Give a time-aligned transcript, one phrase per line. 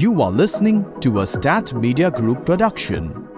[0.00, 3.28] You are listening to a Stat Media Group production.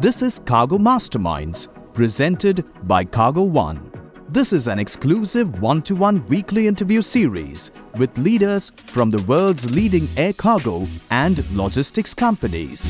[0.00, 3.90] This is Cargo Masterminds, presented by Cargo One.
[4.28, 9.74] This is an exclusive one to one weekly interview series with leaders from the world's
[9.74, 12.84] leading air cargo and logistics companies.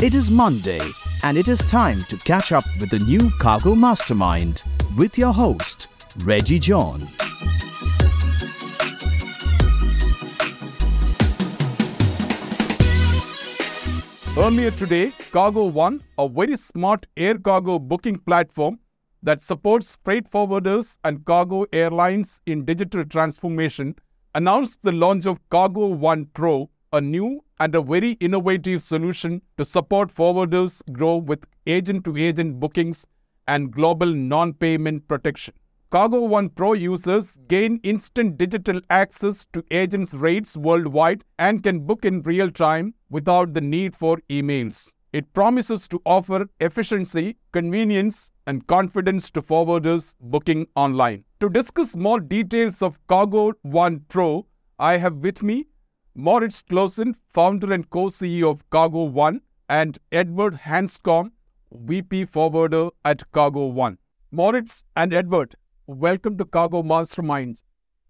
[0.00, 0.80] It is Monday,
[1.24, 4.62] and it is time to catch up with the new Cargo Mastermind
[4.96, 5.86] with your host,
[6.18, 7.00] Reji John.
[14.36, 18.80] Earlier today, Cargo One, a very smart air cargo booking platform
[19.22, 23.94] that supports freight forwarders and cargo airlines in digital transformation,
[24.34, 29.64] announced the launch of Cargo One Pro, a new and a very innovative solution to
[29.64, 33.06] support forwarders grow with agent to agent bookings
[33.48, 35.54] and global non payment protection.
[35.90, 42.04] Cargo One Pro users gain instant digital access to agents' rates worldwide and can book
[42.04, 44.90] in real time without the need for emails.
[45.12, 51.24] It promises to offer efficiency, convenience, and confidence to forwarders booking online.
[51.40, 54.46] To discuss more details of Cargo One Pro,
[54.78, 55.66] I have with me
[56.14, 61.32] Moritz Claussen, founder and co CEO of Cargo One, and Edward Handscombe,
[61.72, 63.96] VP forwarder at Cargo One.
[64.30, 67.62] Moritz and Edward, welcome to Cargo Masterminds.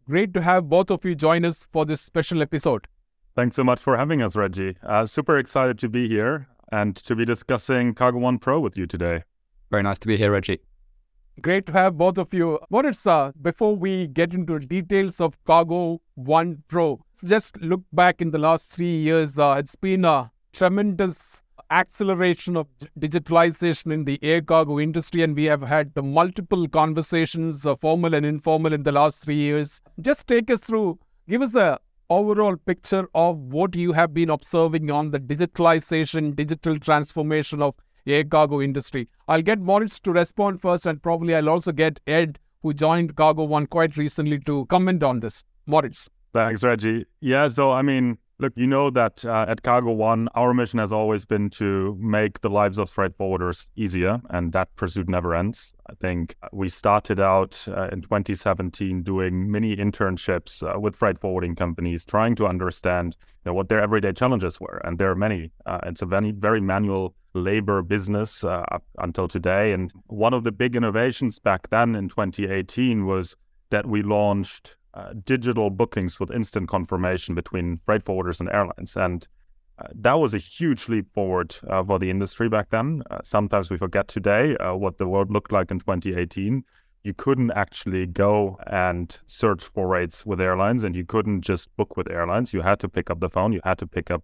[0.09, 2.89] Great to have both of you join us for this special episode.
[3.37, 4.77] Thanks so much for having us, Reji.
[4.83, 8.87] Uh, super excited to be here and to be discussing Cargo One Pro with you
[8.87, 9.23] today.
[9.71, 10.59] Very nice to be here, Reji.
[11.41, 12.59] Great to have both of you.
[12.69, 18.31] Moritz, uh, before we get into details of Cargo One Pro, just look back in
[18.31, 19.39] the last three years.
[19.39, 22.67] Uh, it's been a tremendous acceleration of
[23.01, 28.27] digitalization in the air cargo industry, and we have had multiple conversations, uh, formal and
[28.27, 29.81] informal, in the last three years.
[30.03, 30.99] Just take us through,
[31.31, 31.79] give us a
[32.11, 37.75] overall picture of what you have been observing on the digitalization, digital transformation of
[38.07, 39.09] air cargo industry.
[39.29, 43.45] I'll get Moritz to respond first, and probably I'll also get Ed, who joined Cargo
[43.45, 45.45] One quite recently, to comment on this.
[45.67, 46.09] Moritz.
[46.33, 47.05] Thanks, Reji.
[47.21, 50.91] Yeah, so I mean, Look, you know that uh, at Cargo One, our mission has
[50.91, 55.75] always been to make the lives of freight forwarders easier, and that pursuit never ends.
[55.89, 61.55] I think we started out uh, in 2017 doing mini internships uh, with freight forwarding
[61.55, 65.53] companies, trying to understand you know, what their everyday challenges were, and there are many.
[65.65, 68.65] Uh, it's a very, very manual labor business uh,
[68.99, 73.37] until today, and one of the big innovations back then in 2018 was
[73.71, 78.97] that we launched uh, digital bookings with instant confirmation between freight forwarders and airlines.
[78.97, 79.27] And
[79.79, 83.03] uh, that was a huge leap forward uh, for the industry back then.
[83.11, 86.65] Uh, sometimes we forget today uh, what the world looked like in 2018.
[87.05, 91.97] You couldn't actually go and search for rates with airlines, and you couldn't just book
[91.97, 92.53] with airlines.
[92.53, 94.23] You had to pick up the phone, you had to pick up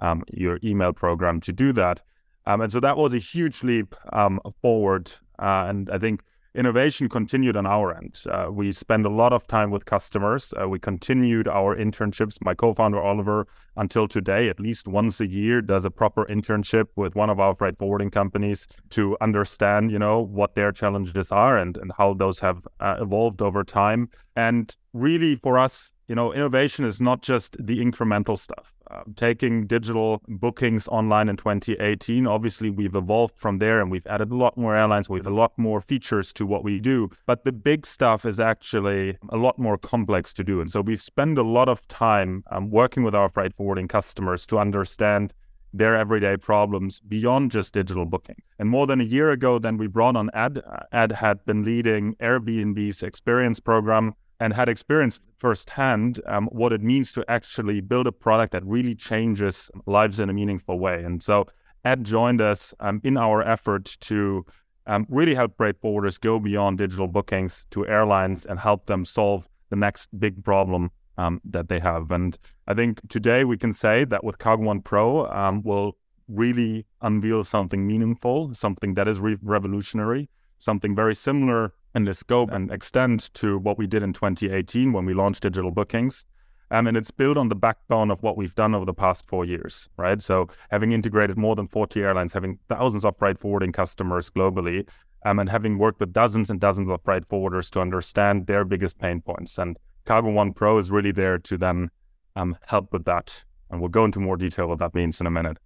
[0.00, 2.02] um, your email program to do that.
[2.46, 5.12] Um, and so that was a huge leap um, forward.
[5.38, 6.22] and I think
[6.56, 8.22] innovation continued on our end.
[8.30, 10.54] Uh, we spent a lot of time with customers.
[10.60, 12.38] Uh, we continued our internships.
[12.42, 13.46] My co-founder Oliver,
[13.76, 17.54] until today, at least once a year, does a proper internship with one of our
[17.54, 22.38] freight forwarding companies to understand, you know, what their challenges are and and how those
[22.38, 24.08] have uh, evolved over time.
[24.34, 28.72] And really, for us, you know, innovation is not just the incremental stuff.
[28.88, 34.30] Uh, taking digital bookings online in 2018, obviously we've evolved from there and we've added
[34.30, 37.10] a lot more airlines, we have a lot more features to what we do.
[37.26, 40.60] But the big stuff is actually a lot more complex to do.
[40.60, 44.46] And so we've spent a lot of time um, working with our freight forwarding customers
[44.46, 45.32] to understand
[45.74, 48.36] their everyday problems beyond just digital booking.
[48.58, 50.62] And more than a year ago, then we brought on Ed.
[50.64, 56.82] Uh, Ed had been leading Airbnb's experience program and had experienced firsthand um, what it
[56.82, 61.02] means to actually build a product that really changes lives in a meaningful way.
[61.02, 61.46] And so
[61.84, 64.44] Ed joined us um, in our effort to
[64.86, 69.48] um, really help freight forwarders go beyond digital bookings to airlines and help them solve
[69.70, 72.10] the next big problem um, that they have.
[72.10, 75.96] And I think today we can say that with Cargo One Pro, um, we'll
[76.28, 80.28] really unveil something meaningful, something that is re- revolutionary,
[80.58, 85.06] something very similar in the scope and extent to what we did in 2018 when
[85.06, 86.26] we launched digital bookings.
[86.70, 89.44] Um, and it's built on the backbone of what we've done over the past four
[89.44, 90.20] years, right?
[90.20, 94.86] So having integrated more than 40 airlines, having thousands of freight forwarding customers globally,
[95.24, 98.98] um, and having worked with dozens and dozens of freight forwarders to understand their biggest
[98.98, 99.56] pain points.
[99.58, 101.90] And Cargo One Pro is really there to then
[102.34, 103.42] um, help with that.
[103.70, 105.58] And we'll go into more detail what that means in a minute.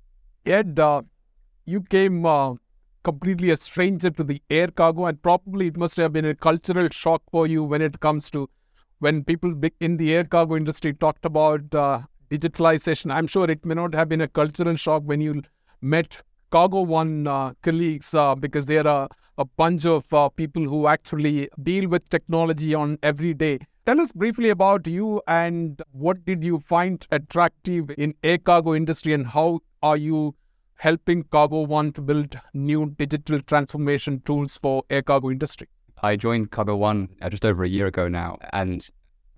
[0.47, 1.03] Ed, uh,
[1.65, 2.55] you came uh,
[3.02, 6.88] completely a stranger to the air cargo, and probably it must have been a cultural
[6.91, 8.49] shock for you when it comes to
[8.99, 12.00] when people in the air cargo industry talked about uh,
[12.31, 13.12] digitalization.
[13.12, 15.43] I'm sure it may not have been a cultural shock when you
[15.81, 19.08] met Cargo One uh, colleagues uh, because they are a,
[19.38, 23.61] a bunch of uh, people who actually deal with technology on every day.
[23.87, 29.14] Tell us briefly about you and what did you find attractive in air cargo industry
[29.14, 30.35] and how are you
[30.81, 35.69] helping Cargo One to build new digital transformation tools for air cargo industry?
[36.03, 38.88] I joined Cargo One uh, just over a year ago now, and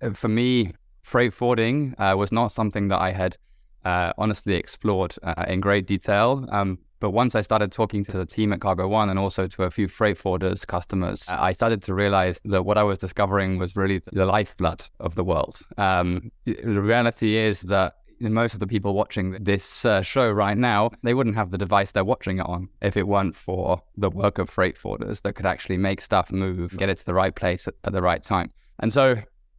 [0.01, 3.35] uh, for me, freight forwarding uh, was not something that I had
[3.83, 6.47] uh, honestly explored uh, in great detail.
[6.49, 9.63] Um, but once I started talking to the team at Cargo One and also to
[9.63, 13.75] a few freight forwarders, customers, I started to realize that what I was discovering was
[13.75, 15.59] really the lifeblood of the world.
[15.77, 17.95] Um, the reality is that
[18.31, 21.91] most of the people watching this uh, show right now, they wouldn't have the device
[21.91, 25.45] they're watching it on if it weren't for the work of freight forwarders that could
[25.45, 28.51] actually make stuff move, get it to the right place at, at the right time.
[28.79, 29.15] And so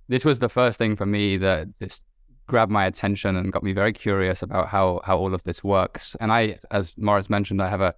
[0.08, 2.02] this was the first thing for me that just
[2.46, 6.16] grabbed my attention and got me very curious about how how all of this works.
[6.20, 7.94] And I, as Morris mentioned, I have a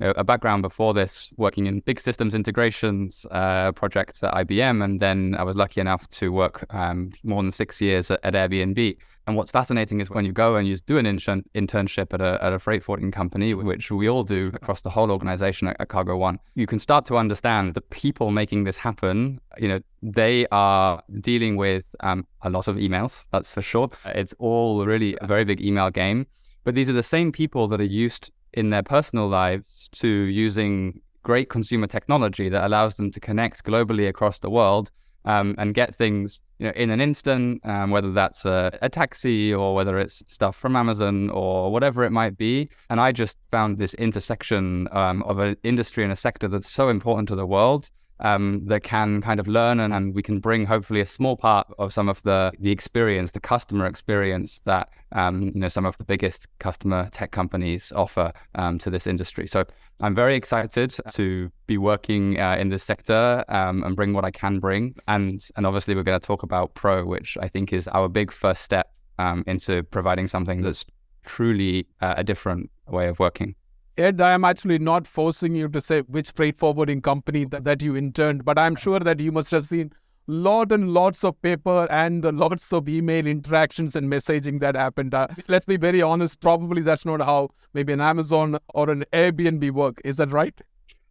[0.00, 5.34] a background before this working in big systems integrations uh, projects at IBM, and then
[5.38, 8.96] I was lucky enough to work um, more than six years at, at, Airbnb.
[9.26, 12.42] And what's fascinating is when you go and you do an intern- internship at a,
[12.42, 15.88] at a freight forwarding company, which we all do across the whole organization at, at
[15.88, 19.40] Cargo One, you can start to understand the people making this happen.
[19.58, 23.90] You know, they are dealing with um, a lot of emails, that's for sure.
[24.06, 26.26] It's all really a very big email game.
[26.64, 31.00] But these are the same people that are used in their personal lives to using
[31.22, 34.90] great consumer technology that allows them to connect globally across the world
[35.24, 39.52] um, and get things you know in an instant, um, whether that's a, a, taxi
[39.52, 42.68] or whether it's stuff from Amazon or whatever it might be.
[42.90, 46.88] And I just found this intersection um, of an industry and a sector that's so
[46.88, 50.66] important to the world um, that can kind of learn and, and, we can bring
[50.66, 55.42] hopefully a small part of some of the the experience, the customer experience that um,
[55.54, 59.46] you know some of the biggest customer tech companies offer um, to this industry.
[59.46, 59.64] So
[60.00, 64.30] I'm very excited to be working uh, in this sector um, and bring what I
[64.30, 64.94] can bring.
[65.06, 68.32] And and obviously we're going to talk about Pro, which I think is our big
[68.32, 70.84] first step um, into providing something that's
[71.24, 73.54] truly uh, a different way of working.
[73.98, 77.82] Ed, I am actually not forcing you to say which freight forwarding company that, that
[77.82, 79.92] you interned, but I'm sure that you must have seen
[80.28, 85.14] lot and lots of paper and lots of email interactions and messaging that happened.
[85.14, 89.72] Uh, let's be very honest, probably that's not how maybe an Amazon or an Airbnb
[89.72, 90.00] work.
[90.04, 90.54] Is that right?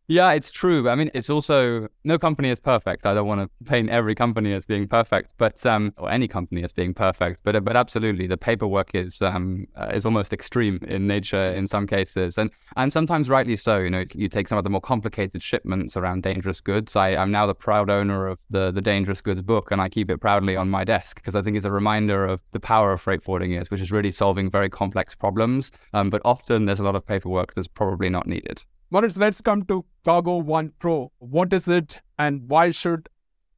[0.10, 0.88] Yeah, it's true.
[0.88, 3.06] I mean, it's also no company is perfect.
[3.06, 6.64] I don't want to paint every company as being perfect, but um, or any company
[6.64, 7.42] as being perfect.
[7.44, 11.88] But but absolutely, the paperwork is um, uh, is almost extreme in nature in some
[11.88, 13.80] cases, and and sometimes rightly so.
[13.80, 16.96] You know, you take some of the more complicated shipments around dangerous goods.
[16.96, 20.10] I, I'm now the proud owner of the the dangerous goods book, and I keep
[20.10, 23.02] it proudly on my desk because I think it's a reminder of the power of
[23.02, 25.70] freight forwarding is, which is really solving very complex problems.
[25.94, 28.64] Um, but often there's a lot of paperwork that's probably not needed.
[28.90, 31.12] Moritz, let's come to Cargo One Pro.
[31.20, 33.10] What is it and why should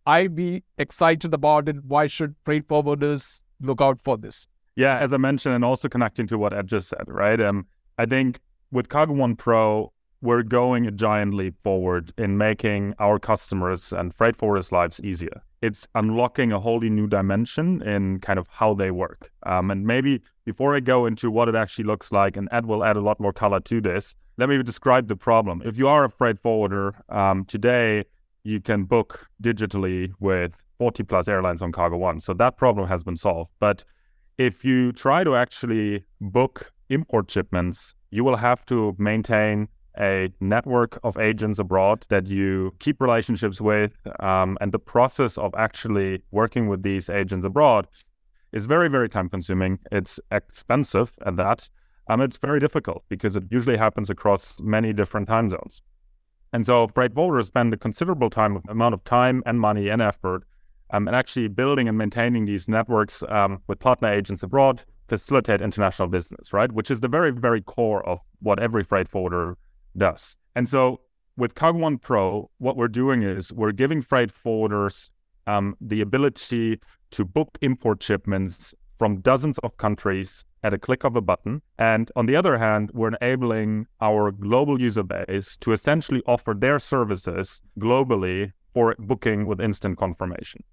[0.07, 1.85] I be excited about it?
[1.85, 4.47] Why should freight forwarders look out for this?
[4.75, 7.39] Yeah, as I mentioned, and also connecting to what Ed just said, right?
[7.39, 7.67] Um,
[7.99, 8.39] I think
[8.71, 14.15] with Cargo One Pro, we're going a giant leap forward in making our customers and
[14.15, 15.43] freight forwarders' lives easier.
[15.61, 19.31] It's unlocking a wholly new dimension in kind of how they work.
[19.45, 22.83] Um, and maybe before I go into what it actually looks like, and Ed will
[22.83, 25.61] add a lot more color to this, let me describe the problem.
[25.65, 28.05] If you are a freight forwarder, um, today
[28.45, 32.21] you can book digitally with 40 plus airlines on Cargo One.
[32.21, 33.51] So that problem has been solved.
[33.59, 33.83] But
[34.37, 39.67] if you try to actually book import shipments, you will have to maintain
[39.99, 43.91] a network of agents abroad that you keep relationships with.
[44.21, 47.89] Um, and the process of actually working with these agents abroad
[48.53, 49.79] is very, very time consuming.
[49.91, 51.67] It's expensive at that.
[52.09, 55.81] Um, it's very difficult because it usually happens across many different time zones.
[56.51, 60.43] And so freight forwarders spend a considerable time amount of time and money and effort
[60.91, 66.07] um, and actually building and maintaining these networks um, with partner agents abroad facilitate international
[66.07, 66.71] business, right?
[66.71, 69.57] Which is the very, very core of what every freight forwarder
[69.97, 70.37] does.
[70.55, 71.01] And so
[71.35, 75.09] with Cargo One Pro, what we're doing is we're giving freight forwarders
[75.47, 76.79] um, the ability
[77.11, 81.61] to book import shipments from dozens of countries at a click of a button.
[81.77, 86.79] And on the other hand, we're enabling our global user base to essentially offer their
[86.79, 90.63] services globally for booking with instant confirmation.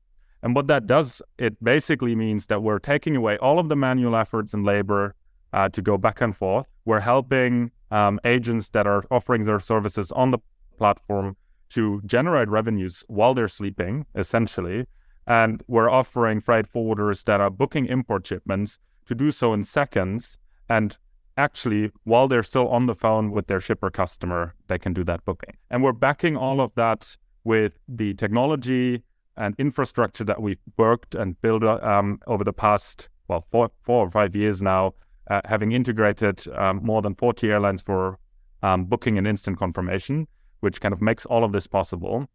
[0.43, 4.17] And what that does, it basically means that we're taking away all of the manual
[4.17, 5.15] efforts and labor
[5.53, 6.67] uh, to go back and forth.
[6.85, 10.39] We're helping um, agents that are offering their services on the
[10.77, 11.37] platform
[11.71, 14.87] to generate revenues while they're sleeping, essentially.
[15.27, 20.39] And we're offering freight forwarders that are booking import shipments to do so in seconds.
[20.69, 20.97] And
[21.37, 25.25] actually, while they're still on the phone with their shipper customer, they can do that
[25.25, 25.57] booking.
[25.71, 29.03] And we're backing all of that with the technology
[29.37, 34.11] and infrastructure that we've worked and built um, over the past, well, four, four or
[34.11, 34.95] five years now,
[35.31, 38.19] uh, having integrated um, more than 40 airlines for
[38.63, 40.27] um, booking and instant confirmation,
[40.61, 42.29] which kind of makes all of this possible.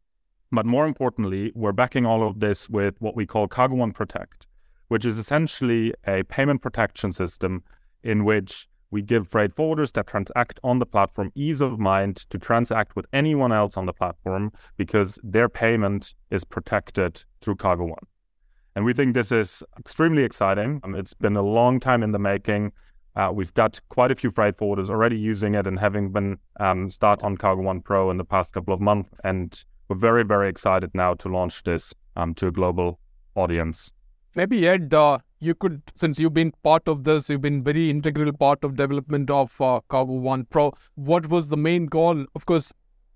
[0.52, 4.48] But more importantly, we're backing all of this with what we call Cargo One Protect,
[4.92, 7.64] which is essentially a payment protection system
[8.04, 12.38] in which we give freight forwarders that transact on the platform ease of mind to
[12.38, 18.06] transact with anyone else on the platform because their payment is protected through Cargo One.
[18.76, 20.82] And we think this is extremely exciting.
[20.84, 22.74] Um, it's been a long time in the making.
[23.16, 26.90] Uh, we've got quite a few freight forwarders already using it and having been um,
[26.90, 29.10] start on Cargo One Pro in the past couple of months.
[29.24, 33.00] And we're very, very excited now to launch this um, to a global
[33.36, 33.94] audience.
[34.34, 38.32] Maybe Ed, uh, you could, since you've been part of this, you've been very integral
[38.32, 40.74] part of development of uh, Cargo One Pro.
[40.96, 42.26] What was the main goal?
[42.34, 42.72] Of course,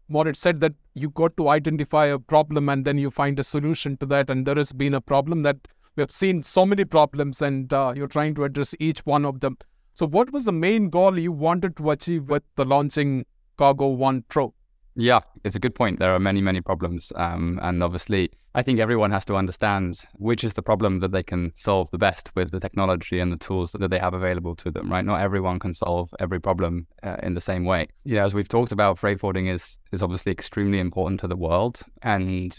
[0.09, 3.95] Moritz said that you got to identify a problem and then you find a solution
[3.97, 4.29] to that.
[4.29, 5.57] And there has been a problem that
[5.95, 9.39] we have seen so many problems, and uh, you're trying to address each one of
[9.39, 9.57] them.
[9.93, 14.23] So, what was the main goal you wanted to achieve with the launching Cargo One
[14.27, 14.53] Pro?
[14.95, 15.99] Yeah, it's a good point.
[15.99, 17.13] There are many, many problems.
[17.15, 21.23] Um, and obviously, I think everyone has to understand which is the problem that they
[21.23, 24.71] can solve the best with the technology and the tools that they have available to
[24.71, 25.03] them, right?
[25.03, 27.87] Not everyone can solve every problem uh, in the same way.
[28.05, 31.35] You know, as we've talked about, freight forwarding is, is obviously extremely important to the
[31.35, 31.81] world.
[32.01, 32.57] And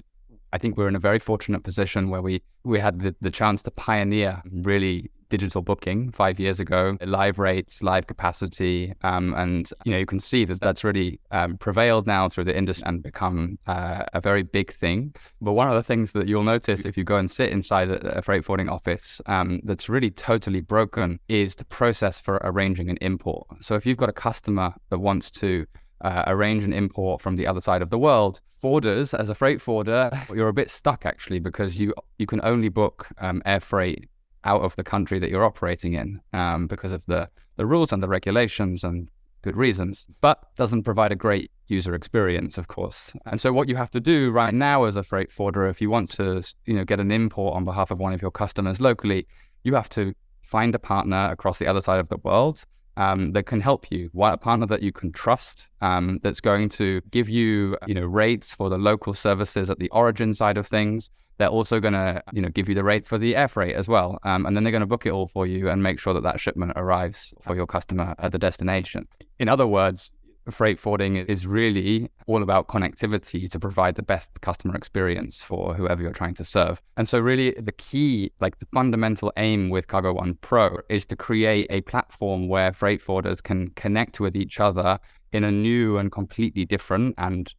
[0.52, 3.62] I think we're in a very fortunate position where we, we had the, the chance
[3.62, 9.92] to pioneer really digital booking five years ago, live rates, live capacity, um, and you
[9.92, 13.58] know you can see that that's really um, prevailed now through the industry and become
[13.66, 15.14] uh, a very big thing.
[15.40, 18.22] But one of the things that you'll notice if you go and sit inside a,
[18.22, 23.46] freight forwarding office um, that's really totally broken is the process for arranging an import.
[23.60, 25.66] So if you've got a customer that wants to
[26.00, 28.40] uh, arrange an import from the other side of the world.
[28.62, 32.68] Forwarders, as a freight forwarder, you're a bit stuck actually because you you can only
[32.68, 34.08] book um, air freight
[34.46, 38.02] out of the country that you're operating in um, because of the, the rules and
[38.02, 39.08] the regulations and
[39.42, 43.12] good reasons, but doesn't provide a great user experience, of course.
[43.26, 45.90] And so what you have to do right now as a freight forwarder, if you
[45.90, 49.26] want to, you know, get an import on behalf of one of your customers locally,
[49.62, 52.64] you have to find a partner across the other side of the world
[52.96, 54.10] um, that can help you.
[54.20, 58.54] A partner that you can trust, um, that's going to give you, you know, rates
[58.54, 62.40] for the local services at the origin side of things, they're also going to you
[62.42, 64.70] know give you the rates for the air freight as well um, and then they're
[64.70, 67.54] going to book it all for you and make sure that that shipment arrives for
[67.54, 69.04] your customer at the destination
[69.38, 70.10] in other words
[70.50, 76.02] freight forwarding is really all about connectivity to provide the best customer experience for whoever
[76.02, 76.80] you're trying to serve.
[76.96, 81.16] And so really the key, like the fundamental aim with Cargo One Pro is to
[81.16, 84.98] create a platform where freight forwarders can connect with each other
[85.32, 87.52] in a new and completely different and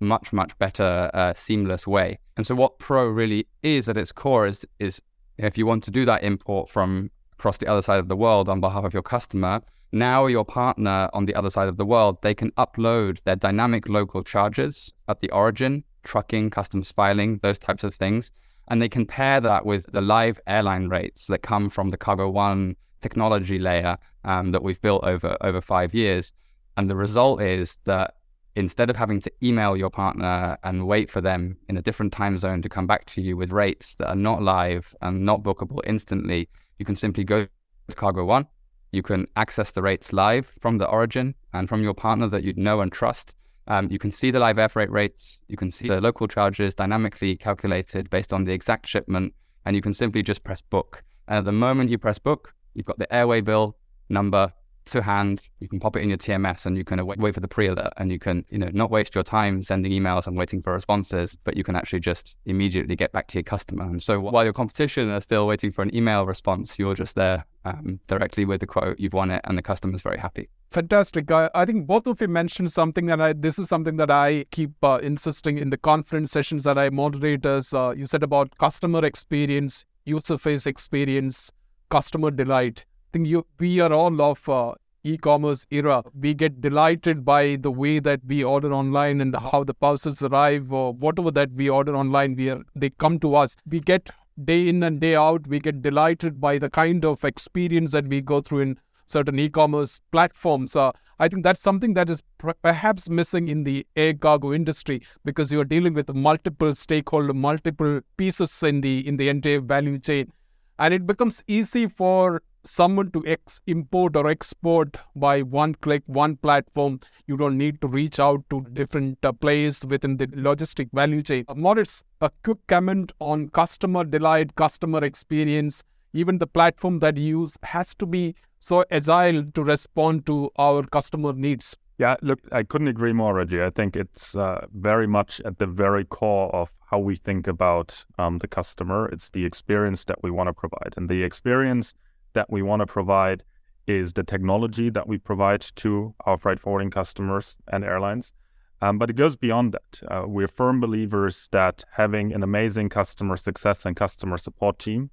[0.00, 2.18] much much better uh, seamless way.
[2.36, 5.00] And so what Pro really is at its core is is
[5.38, 8.48] if you want to do that import from across the other side of the world
[8.48, 9.60] on behalf of your customer,
[9.92, 13.88] now your partner on the other side of the world, they can upload their dynamic
[13.88, 18.32] local charges at the origin, trucking, customs filing, those types of things.
[18.68, 22.30] And they can pair that with the live airline rates that come from the Cargo
[22.30, 26.32] One technology layer um, that we've built over over five years.
[26.76, 28.14] And the result is that
[28.54, 32.36] instead of having to email your partner and wait for them in a different time
[32.38, 35.80] zone to come back to you with rates that are not live and not bookable
[35.86, 37.46] instantly, you can simply go
[37.88, 38.46] to Cargo One.
[38.90, 42.52] You can access the rates live from the origin and from your partner that you
[42.56, 43.34] know and trust.
[43.68, 45.40] Um, you can see the live air freight rates.
[45.48, 49.80] You can see the local charges dynamically calculated based on the exact shipment, and you
[49.80, 51.02] can simply just press book.
[51.28, 53.76] And at the moment you press book, you've got the airway bill
[54.08, 54.52] number
[54.86, 55.42] to hand.
[55.60, 58.10] You can pop it in your TMS and you can wait, for the pre-alert and
[58.10, 61.56] you can, you know, not waste your time sending emails and waiting for responses, but
[61.56, 63.84] you can actually just immediately get back to your customer.
[63.84, 67.44] And so while your competition are still waiting for an email response, you're just there
[67.64, 70.48] um, directly with the quote, you've won it and the customer's very happy.
[70.70, 71.30] Fantastic.
[71.30, 74.46] I, I think both of you mentioned something that I, this is something that I
[74.50, 78.56] keep uh, insisting in the conference sessions that I moderate as uh, you said about
[78.58, 81.52] customer experience, user face experience,
[81.90, 84.72] customer delight think you we are all of uh,
[85.04, 86.02] e-commerce era.
[86.18, 90.72] We get delighted by the way that we order online and how the parcels arrive
[90.72, 92.36] or whatever that we order online.
[92.36, 93.56] We are they come to us.
[93.66, 94.10] We get
[94.44, 95.46] day in and day out.
[95.46, 100.00] We get delighted by the kind of experience that we go through in certain e-commerce
[100.10, 100.74] platforms.
[100.74, 105.02] Uh, I think that's something that is pr- perhaps missing in the air cargo industry
[105.24, 110.32] because you're dealing with multiple stakeholder, multiple pieces in the in the entire value chain,
[110.78, 116.36] and it becomes easy for someone to ex- import or export by one click, one
[116.36, 117.00] platform.
[117.26, 121.44] You don't need to reach out to different uh, players within the logistic value chain.
[121.48, 125.82] Uh, Moritz, a quick comment on customer delight, customer experience.
[126.12, 130.82] Even the platform that you use has to be so agile to respond to our
[130.84, 131.76] customer needs.
[131.98, 133.62] Yeah, look, I couldn't agree more, Reji.
[133.64, 138.04] I think it's uh, very much at the very core of how we think about
[138.18, 139.08] um, the customer.
[139.10, 140.94] It's the experience that we want to provide.
[140.96, 141.94] And the experience
[142.34, 143.44] that we want to provide
[143.86, 148.32] is the technology that we provide to our freight forwarding customers and airlines.
[148.80, 150.00] Um, but it goes beyond that.
[150.08, 155.10] Uh, we're firm believers that having an amazing customer success and customer support team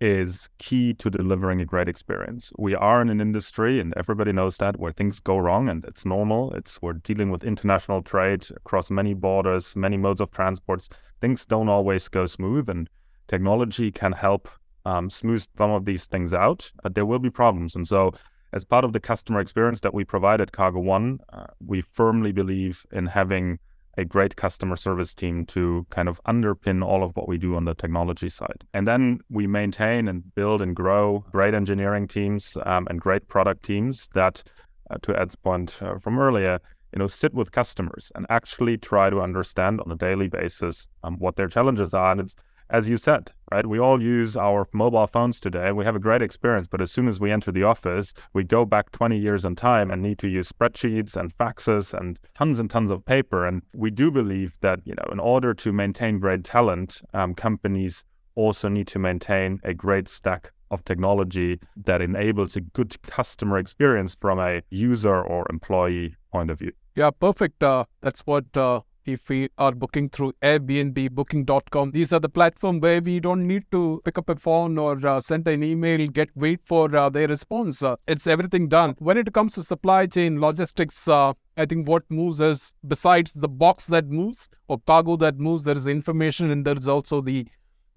[0.00, 2.50] is key to delivering a great experience.
[2.58, 6.06] We are in an industry, and everybody knows that, where things go wrong, and it's
[6.06, 6.52] normal.
[6.54, 10.88] It's we're dealing with international trade across many borders, many modes of transports.
[11.20, 12.88] Things don't always go smooth, and
[13.28, 14.48] technology can help
[14.84, 17.74] um, smooth some of these things out, but there will be problems.
[17.74, 18.12] And so,
[18.52, 22.32] as part of the customer experience that we provide at Cargo One, uh, we firmly
[22.32, 23.58] believe in having
[23.98, 27.64] a great customer service team to kind of underpin all of what we do on
[27.64, 28.64] the technology side.
[28.72, 33.64] And then we maintain and build and grow great engineering teams um, and great product
[33.64, 34.42] teams that,
[34.90, 36.60] uh, to Ed's point uh, from earlier,
[36.92, 41.16] you know, sit with customers and actually try to understand on a daily basis um,
[41.18, 42.12] what their challenges are.
[42.12, 42.36] And it's
[42.70, 43.66] as you said, right?
[43.66, 45.72] We all use our mobile phones today.
[45.72, 48.64] We have a great experience, but as soon as we enter the office, we go
[48.64, 52.70] back 20 years in time and need to use spreadsheets and faxes and tons and
[52.70, 53.46] tons of paper.
[53.46, 58.04] And we do believe that, you know, in order to maintain great talent, um, companies
[58.34, 64.14] also need to maintain a great stack of technology that enables a good customer experience
[64.14, 66.72] from a user or employee point of view.
[66.94, 67.62] Yeah, perfect.
[67.62, 72.80] Uh, that's what uh, if we are booking through Airbnb, Booking.com, these are the platform
[72.80, 76.28] where we don't need to pick up a phone or uh, send an email, get
[76.34, 77.82] wait for uh, their response.
[77.82, 78.94] Uh, it's everything done.
[78.98, 83.48] When it comes to supply chain logistics, uh, I think what moves is besides the
[83.48, 87.46] box that moves or cargo that moves, there is information and there is also the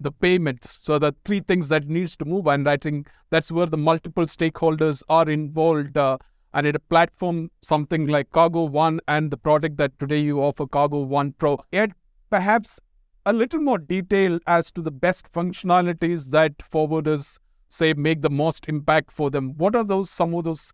[0.00, 0.66] the payment.
[0.68, 4.26] So the three things that needs to move, and I think that's where the multiple
[4.26, 6.18] stakeholders are involved uh,
[6.54, 10.66] and in a platform something like Cargo One and the product that today you offer,
[10.66, 11.58] Cargo One Pro.
[11.72, 11.90] Yet
[12.30, 12.80] perhaps
[13.26, 17.38] a little more detail as to the best functionalities that forwarders
[17.68, 19.54] say make the most impact for them.
[19.56, 20.72] What are those some of those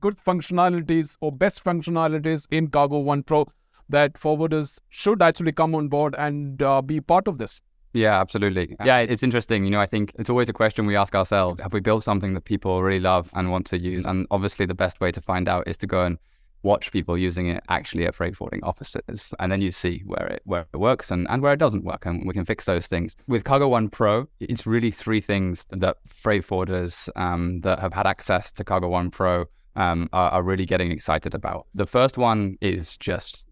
[0.00, 3.46] good functionalities or best functionalities in Cargo One Pro
[3.88, 7.60] that forwarders should actually come on board and uh, be part of this?
[7.92, 8.76] Yeah, absolutely.
[8.84, 9.64] Yeah, it's interesting.
[9.64, 12.34] You know, I think it's always a question we ask ourselves have we built something
[12.34, 14.04] that people really love and want to use?
[14.06, 16.18] And obviously, the best way to find out is to go and
[16.62, 19.32] watch people using it actually at freight forwarding offices.
[19.38, 22.04] And then you see where it where it works and, and where it doesn't work.
[22.06, 23.16] And we can fix those things.
[23.26, 28.06] With Cargo One Pro, it's really three things that freight forwarders um, that have had
[28.06, 29.46] access to Cargo One Pro
[29.76, 31.66] um, are, are, really getting excited about.
[31.72, 33.46] The first one is just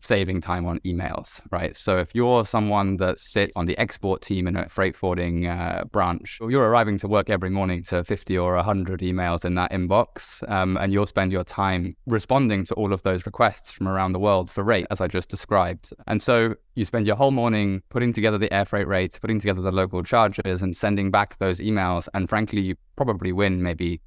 [0.00, 1.76] saving time on emails, right?
[1.76, 5.84] So if you're someone that sits on the export team in a freight forwarding uh,
[5.90, 10.48] branch, you're arriving to work every morning to 50 or 100 emails in that inbox,
[10.50, 14.18] um, and you'll spend your time responding to all of those requests from around the
[14.18, 15.90] world for rate, as I just described.
[16.06, 19.62] And so you spend your whole morning putting together the air freight rates, putting together
[19.62, 22.08] the local charges, and sending back those emails.
[22.14, 24.00] And frankly, you probably win maybe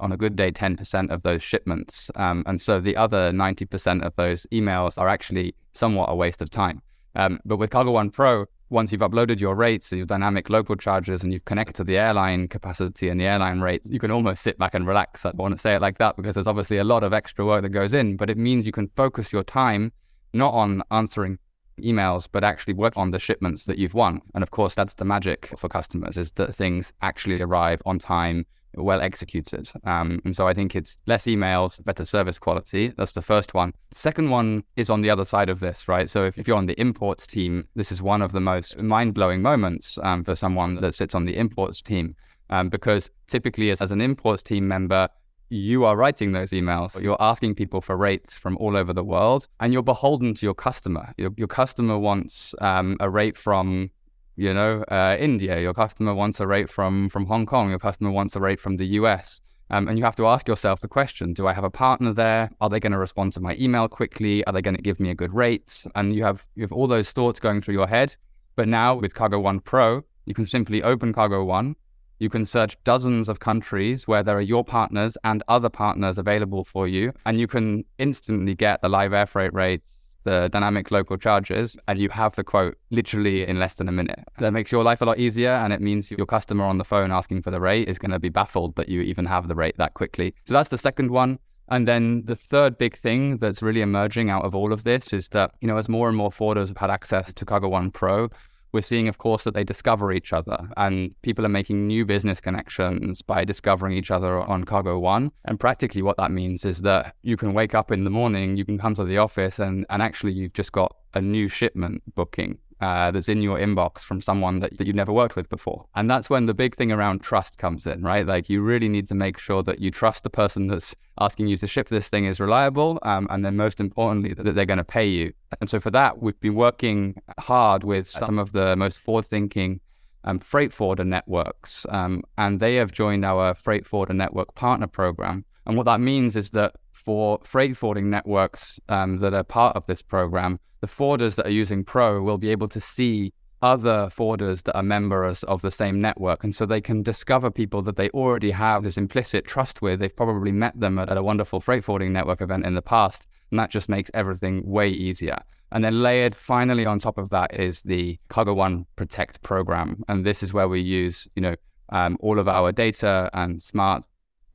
[0.00, 2.10] on a good day 10% of those shipments.
[2.16, 6.50] Um, and so the other 90% of those emails are actually somewhat a waste of
[6.50, 6.82] time.
[7.14, 10.76] Um, but with Cargo One Pro, once you've uploaded your rates and your dynamic local
[10.76, 14.42] charges and you've connected to the airline capacity and the airline rates, you can almost
[14.42, 15.24] sit back and relax.
[15.24, 17.62] I want to say it like that because there's obviously a lot of extra work
[17.62, 19.92] that goes in, but it means you can focus your time
[20.32, 21.38] not on answering
[21.80, 24.20] emails, but actually work on the shipments that you've won.
[24.34, 28.46] And of course, that's the magic for customers is that things actually arrive on time
[28.76, 29.70] well executed.
[29.84, 32.92] Um, and so I think it's less emails, better service quality.
[32.96, 33.72] That's the first one.
[33.90, 36.08] Second one is on the other side of this, right?
[36.08, 39.14] So if, if you're on the imports team, this is one of the most mind
[39.14, 42.14] blowing moments um, for someone that sits on the imports team.
[42.48, 45.08] Um, because typically, as, as an imports team member,
[45.48, 47.00] you are writing those emails.
[47.00, 50.54] You're asking people for rates from all over the world, and you're beholden to your
[50.54, 51.12] customer.
[51.16, 53.90] Your, your customer wants um, a rate from
[54.36, 58.10] you know, uh, India, your customer wants a rate from from Hong Kong, your customer
[58.10, 59.40] wants a rate from the US.
[59.68, 62.50] Um, and you have to ask yourself the question Do I have a partner there?
[62.60, 64.44] Are they going to respond to my email quickly?
[64.44, 65.84] Are they going to give me a good rate?
[65.94, 68.14] And you have, you have all those thoughts going through your head.
[68.54, 71.76] But now with Cargo One Pro, you can simply open Cargo One,
[72.18, 76.64] You can search dozens of countries where there are your partners and other partners available
[76.64, 81.16] for you, and you can instantly get the live air freight rates, the dynamic local
[81.16, 84.22] charges, and you have the quote literally in less than a minute.
[84.38, 87.10] That makes your life a lot easier, and it means your customer on the phone
[87.10, 89.76] asking for the rate is going to be baffled that you even have the rate
[89.78, 90.34] that quickly.
[90.44, 91.38] So that's the second one.
[91.68, 95.28] And then the third big thing that's really emerging out of all of this is
[95.30, 98.28] that, you know, as more and more forwarders have had access to Cargo One Pro,
[98.76, 102.42] we're seeing, of course, that they discover each other and people are making new business
[102.42, 105.32] connections by discovering each other on Cargo One.
[105.46, 108.66] And practically what that means is that you can wake up in the morning, you
[108.66, 112.58] can come to the office and, and actually you've just got a new shipment booking
[112.80, 115.84] uh, that's in your inbox from someone that, that you've never worked with before.
[115.94, 118.26] And that's when the big thing around trust comes in, right?
[118.26, 121.56] Like you really need to make sure that you trust the person that's asking you
[121.56, 122.98] to ship this thing is reliable.
[123.02, 125.32] Um, and then most importantly, that they're going to pay you.
[125.60, 129.80] And so for that, we've been working hard with some of the most forward thinking
[130.24, 131.86] um, freight forwarder networks.
[131.88, 135.44] Um, and they have joined our freight forwarder network partner program.
[135.64, 136.74] And what that means is that
[137.06, 141.50] for freight forwarding networks um, that are part of this program, the forwarders that are
[141.62, 146.00] using Pro will be able to see other forwarders that are members of the same
[146.00, 146.42] network.
[146.42, 150.00] And so they can discover people that they already have this implicit trust with.
[150.00, 153.28] They've probably met them at, at a wonderful freight forwarding network event in the past.
[153.52, 155.38] And that just makes everything way easier.
[155.70, 160.02] And then layered finally on top of that is the Cargo One Protect program.
[160.08, 161.54] And this is where we use, you know,
[161.90, 164.08] um, all of our data and smarts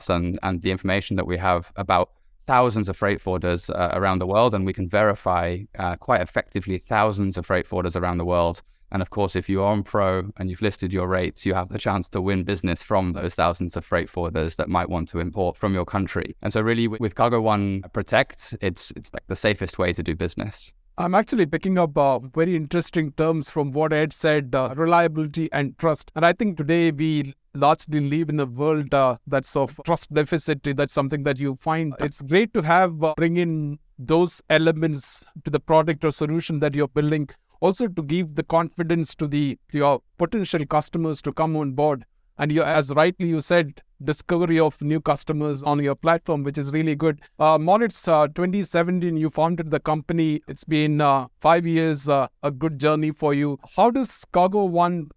[0.09, 2.11] and, and the information that we have about
[2.47, 6.77] thousands of freight forwarders uh, around the world, and we can verify uh, quite effectively
[6.77, 8.61] thousands of freight forwarders around the world.
[8.91, 11.79] And of course, if you're on Pro and you've listed your rates, you have the
[11.79, 15.55] chance to win business from those thousands of freight forwarders that might want to import
[15.55, 16.35] from your country.
[16.41, 20.15] And so, really, with Cargo One Protect, it's it's like the safest way to do
[20.15, 20.73] business.
[20.97, 25.77] I'm actually picking up uh, very interesting terms from what Ed said uh, reliability and
[25.77, 26.11] trust.
[26.15, 30.63] And I think today we largely live in a world uh, that's of trust deficit.
[30.63, 31.93] That's something that you find.
[31.99, 36.75] It's great to have uh, bring in those elements to the product or solution that
[36.75, 37.29] you're building.
[37.59, 42.05] Also, to give the confidence to the your potential customers to come on board.
[42.37, 46.71] And you, as rightly you said, discovery of new customers on your platform, which is
[46.71, 47.21] really good.
[47.37, 50.41] Uh, Moritz, uh, 2017, you founded the company.
[50.47, 53.59] It's been uh, five years, uh, a good journey for you.
[53.75, 55.11] How does Cargo One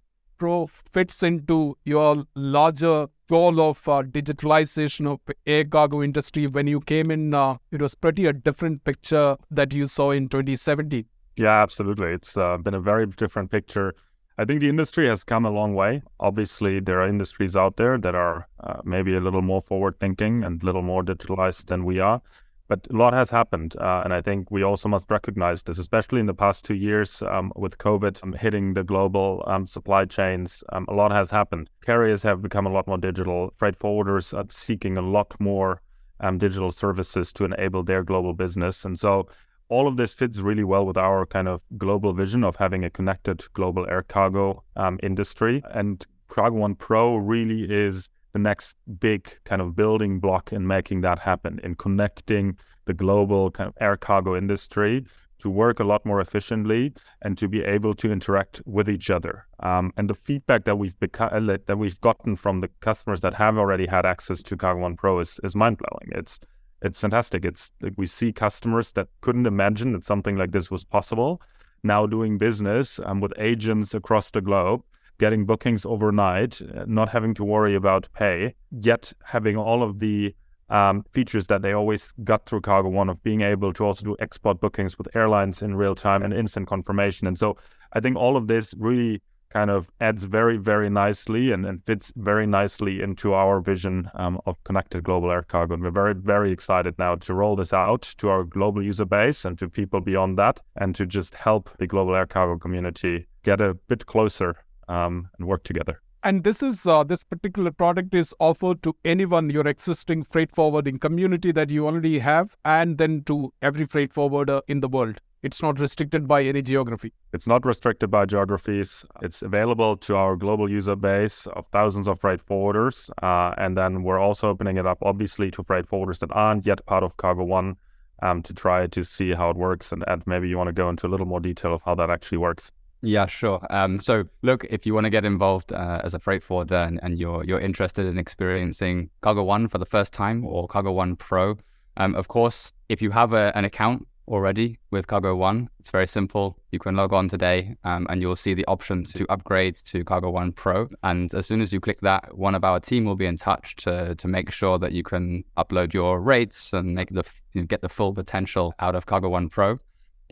[0.93, 6.47] Fits into your larger goal of uh, digitalization of air cargo industry?
[6.47, 10.29] When you came in, uh, it was pretty a different picture that you saw in
[10.29, 11.05] 2017.
[11.37, 12.13] Yeah, absolutely.
[12.13, 13.95] It's uh, been a very different picture.
[14.37, 16.03] I think the industry has come a long way.
[16.19, 20.43] Obviously, there are industries out there that are uh, maybe a little more forward thinking
[20.43, 22.21] and a little more digitalized than we are.
[22.67, 23.77] But a lot has happened.
[23.79, 27.23] Uh, and I think we also must recognize this, especially in the past two years
[27.23, 30.65] um, with COVID um, hitting the global um, supply chains.
[30.73, 31.69] Um, a lot has happened.
[31.85, 33.53] Carriers have become a lot more digital.
[33.57, 35.83] Freight forwarders are seeking a lot more
[36.21, 38.85] um, digital services to enable their global business.
[38.85, 39.29] And so
[39.69, 42.91] all of this fits really well with our kind of global vision of having a
[42.91, 45.63] connected global air cargo um, industry.
[45.71, 51.01] And Cargo One Pro really is the next big kind of building block in making
[51.01, 55.07] that happen, in connecting the global kind of air cargo industry
[55.39, 56.93] to work a lot more efficiently
[57.23, 59.47] and to be able to interact with each other.
[59.61, 63.35] Um, and the feedback that we've beca- uh, that we've gotten from the customers that
[63.35, 66.11] have already had access to Cargo One Pro is, is mind blowing.
[66.13, 66.39] It's
[66.83, 67.45] it's fantastic.
[67.47, 71.41] It's like we see customers that couldn't imagine that something like this was possible
[71.83, 74.83] now doing business um, with agents across the globe
[75.19, 80.35] getting bookings overnight, uh, not having to worry about pay, yet having all of the
[80.71, 84.17] um, features that they always got through Cargo One of being able to also do
[84.19, 87.27] export bookings with airlines in real time and instant confirmation.
[87.27, 87.57] And so
[87.93, 92.13] I think all of this really kind of adds very, very nicely and, and fits
[92.17, 95.75] very nicely into our vision um, of connected global air cargo.
[95.75, 99.45] And we're very, very excited now to roll this out to our global user base
[99.45, 103.61] and to people beyond that and to just help the global air cargo community get
[103.61, 104.57] a bit closer
[104.89, 106.01] um, and work together.
[106.23, 110.99] And this is uh, this particular product is offered to anyone your existing freight forwarding
[110.99, 115.21] community that you already have, and then to every freight forwarder in the world.
[115.43, 117.13] It's not restricted by any geography.
[117.35, 119.05] It's not restricted by geographies.
[119.21, 123.11] It's available to our global user base of thousands of freight forwarders.
[123.23, 126.87] Uh, and then we're also opening it up, obviously, to freight forwarders that aren't yet
[126.87, 127.77] part of Cargo One
[128.23, 129.93] um, to try to see how it works.
[129.93, 132.09] And Ed, maybe you want to go into a little more detail of how that
[132.09, 132.73] actually works.
[133.05, 133.61] Yeah, sure.
[133.69, 136.99] Um, so, look, if you want to get involved uh, as a freight forwarder and,
[137.03, 141.15] and, you're you're interested in experiencing Cargo One for the first time or Cargo One
[141.15, 141.59] Pro,
[141.99, 145.69] um, of course, if you have a, an account already with Cargo One.
[145.81, 146.59] It's very simple.
[146.73, 150.31] You can log on today um, and you'll see the option to upgrade to Cargo
[150.31, 150.89] One Pro.
[151.03, 153.77] And as soon as you click that, one of our team will be in touch
[153.77, 157.67] to, to make sure that you can upload your rates and make the you know,
[157.67, 159.79] get the full potential out of Cargo One Pro.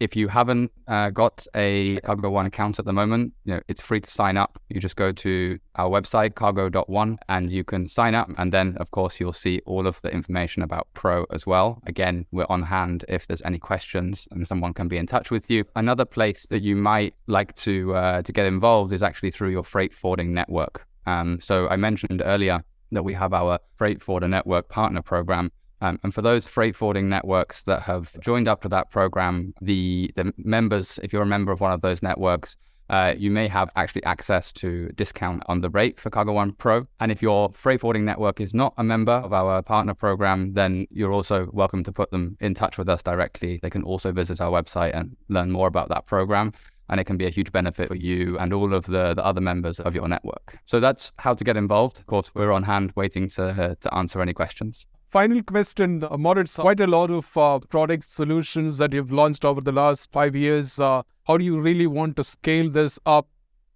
[0.02, 3.80] If you haven't uh, got a Cargo One account at the moment, you know, it's
[3.80, 4.60] free to sign up.
[4.68, 8.28] You just go to our website, cargo.one, and you can sign up.
[8.36, 11.80] And then, of course, you'll see all of the information about Pro as well.
[11.86, 15.48] Again, we're on hand if there's any questions and someone can be in touch with
[15.48, 15.64] you.
[15.76, 19.62] Another place that you might like to, uh, to get involved is actually through your
[19.62, 20.84] freight forwarding network.
[21.06, 25.52] Um, so I mentioned earlier that we have our Freight Forwarder Network Partner Program.
[25.82, 30.12] Um, and for those freight forwarding networks that have joined up to that program, the,
[30.14, 32.56] the members, if you're a member of one of those networks,
[32.88, 36.84] uh, you may have actually access to discount on the rate for Cargo One Pro.
[37.00, 40.86] And if your freight forwarding network is not a member of our partner program, then
[40.90, 43.58] you're also welcome to put them in touch with us directly.
[43.60, 46.52] They can also visit our website and learn more about that program.
[46.90, 49.40] And it can be a huge benefit for you and all of the, the other
[49.40, 50.58] members of your network.
[50.64, 51.98] So that's how to get involved.
[51.98, 54.86] Of course, we're on hand waiting to, to answer any questions.
[55.12, 56.56] Final question, uh, Moritz.
[56.56, 60.80] Quite a lot of uh, product solutions that you've launched over the last five years.
[60.80, 63.28] Uh, how do you really want to scale this up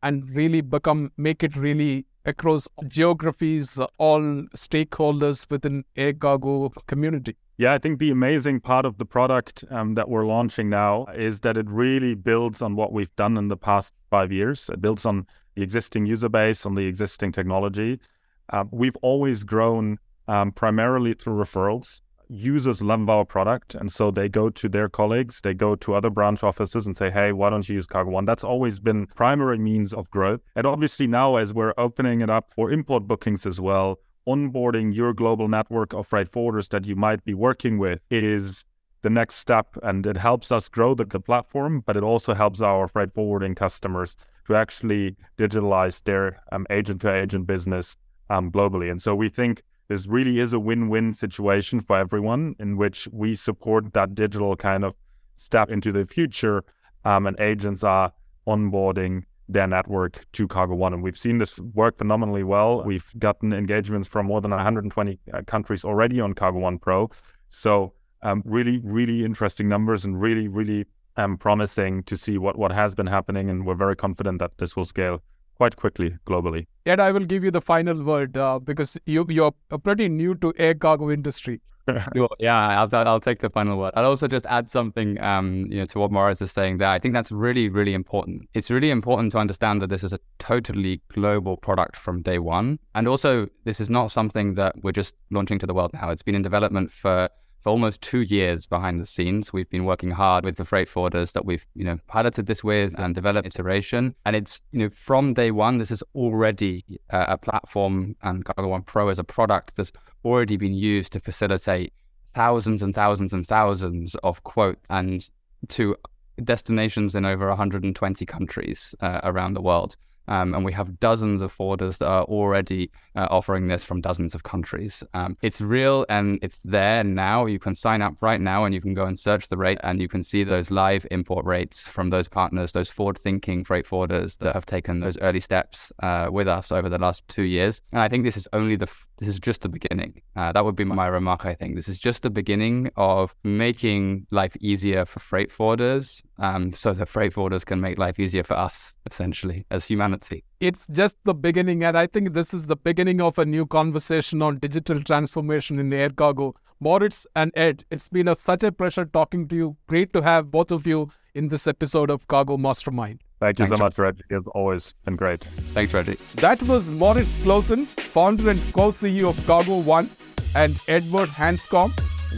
[0.03, 4.22] and really become, make it really across geographies, all
[4.57, 7.37] stakeholders within air cargo community?
[7.59, 11.42] Yeah, I think the amazing part of the product um, that we're launching now is
[11.42, 14.70] that it really builds on what we've done in the past five years.
[14.70, 18.01] It builds on the existing user base, on the existing technology.
[18.49, 22.00] Uh, we've always grown um, primarily through referrals.
[22.28, 26.10] Users love our product, and so they go to their colleagues, they go to other
[26.10, 29.58] branch offices and say, "Hey, why don't you use Cargo One?" That's always been primary
[29.58, 30.40] means of growth.
[30.56, 35.12] And obviously now, as we're opening it up for import bookings as well, onboarding your
[35.14, 38.64] global network of freight forwarders that you might be working with is
[39.02, 42.60] the next step, and it helps us grow the, the platform, but it also helps
[42.60, 44.16] our freight forwarding customers
[44.48, 47.96] to actually digitalize their um, agent-to-agent business
[48.30, 48.90] um, globally.
[48.90, 53.35] And so we think this really is a win-win situation for everyone in which we
[53.35, 54.94] support that digital kind of
[55.35, 56.64] step into the future
[57.05, 58.12] um, and agents are
[58.46, 60.92] onboarding their network to cargo one.
[60.92, 62.83] And we've seen this work phenomenally well.
[62.83, 67.11] We've gotten engagements from more than 120 uh, countries already on cargo one pro.
[67.49, 72.72] So um, really really interesting numbers and really really um, promising to see what what
[72.72, 73.49] has been happening.
[73.49, 75.22] And we're very confident that this will scale
[75.56, 76.66] quite quickly globally.
[76.84, 80.52] And I will give you the final word uh, because you you're pretty new to
[80.56, 81.60] air cargo industry.
[82.40, 83.92] yeah, I'll, I'll take the final word.
[83.94, 86.88] I'll also just add something, um, you know, to what Morris is saying there.
[86.88, 88.48] I think that's really, really important.
[88.54, 92.80] It's really important to understand that this is a totally global product from day one,
[92.94, 96.10] and also this is not something that we're just launching to the world now.
[96.10, 97.28] It's been in development for
[97.66, 99.52] for almost two years behind the scenes.
[99.52, 102.96] We've been working hard with the freight forwarders that we've, you know, piloted this with
[102.96, 104.14] and developed iteration.
[104.24, 108.68] And it's, you know, from day one, this is already uh, a platform and Cargo
[108.68, 109.90] One Pro is a product that's
[110.24, 111.92] already been used to facilitate
[112.37, 115.29] thousands and thousands and thousands of quotes and
[115.70, 115.96] to
[116.44, 119.96] destinations in over 120 countries uh, around the world.
[120.28, 124.34] Um, and we have dozens of forwarders that are already uh, offering this from dozens
[124.34, 125.02] of countries.
[125.14, 127.46] Um, it's real and it's there now.
[127.46, 130.00] You can sign up right now and you can go and search the rate and
[130.00, 134.38] you can see those live import rates from those partners, those forward thinking freight forwarders
[134.38, 137.80] that have taken those early steps uh, with us over the last two years.
[137.92, 140.22] And I think this is only the, f- this is just the beginning.
[140.37, 141.75] Uh, that would be my remark, I think.
[141.75, 147.09] This is just the beginning of making life easier for freight forwarders um, so that
[147.09, 150.44] freight forwarders can make life easier for us, essentially, as humanity.
[150.61, 154.42] It's just the beginning, and I think this is the beginning of a new conversation
[154.42, 156.55] on digital transformation in air cargo.
[156.81, 159.77] Moritz and Ed, it's been a, such a pleasure talking to you.
[159.87, 163.22] Great to have both of you in this episode of Cargo Mastermind.
[163.40, 164.22] Thank you Thanks, so much, Reji.
[164.31, 165.44] It's always been great.
[165.44, 166.18] Thanks, Reji.
[166.37, 170.11] That was Moritz Claussen, founder and co-CEO of Cargo One,
[170.56, 171.92] and Edward Handscombe,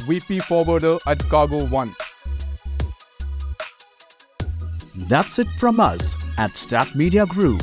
[0.06, 1.94] VP Forwarder at Cargo One.
[4.94, 7.62] That's it from us at Stat Media Group.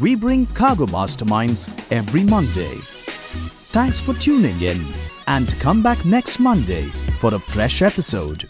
[0.00, 2.74] We bring cargo masterminds every Monday.
[3.72, 4.86] Thanks for tuning in
[5.26, 6.84] and come back next Monday
[7.20, 8.48] for a fresh episode.